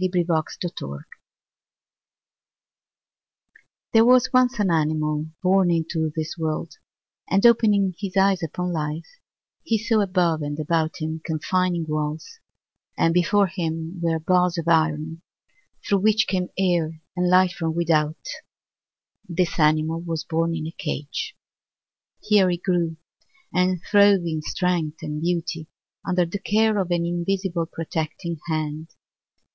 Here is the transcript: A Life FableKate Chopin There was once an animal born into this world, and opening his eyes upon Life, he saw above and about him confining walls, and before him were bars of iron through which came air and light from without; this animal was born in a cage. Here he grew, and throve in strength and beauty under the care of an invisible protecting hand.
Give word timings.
A 0.00 0.04
Life 0.04 0.26
FableKate 0.26 0.56
Chopin 0.78 0.98
There 3.92 4.06
was 4.06 4.32
once 4.32 4.58
an 4.58 4.70
animal 4.70 5.26
born 5.42 5.70
into 5.70 6.10
this 6.16 6.38
world, 6.38 6.78
and 7.28 7.44
opening 7.44 7.92
his 7.98 8.16
eyes 8.16 8.42
upon 8.42 8.72
Life, 8.72 9.04
he 9.62 9.76
saw 9.76 10.00
above 10.00 10.40
and 10.40 10.58
about 10.58 11.02
him 11.02 11.20
confining 11.22 11.84
walls, 11.86 12.40
and 12.96 13.12
before 13.12 13.46
him 13.48 14.00
were 14.00 14.18
bars 14.18 14.56
of 14.56 14.68
iron 14.68 15.20
through 15.86 15.98
which 15.98 16.24
came 16.28 16.48
air 16.56 17.02
and 17.14 17.28
light 17.28 17.52
from 17.52 17.74
without; 17.74 18.26
this 19.28 19.58
animal 19.60 20.00
was 20.00 20.24
born 20.24 20.54
in 20.54 20.66
a 20.66 20.72
cage. 20.72 21.36
Here 22.22 22.48
he 22.48 22.56
grew, 22.56 22.96
and 23.52 23.82
throve 23.86 24.22
in 24.24 24.40
strength 24.40 25.02
and 25.02 25.20
beauty 25.20 25.68
under 26.06 26.24
the 26.24 26.38
care 26.38 26.78
of 26.78 26.90
an 26.90 27.04
invisible 27.04 27.66
protecting 27.66 28.38
hand. 28.46 28.88